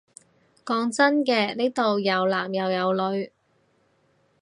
[0.65, 3.31] 講真嘅，呢度有男又有女